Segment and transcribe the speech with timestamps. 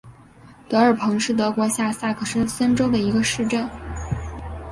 [0.67, 3.69] 德尔彭是德国下萨克森州的一个市镇。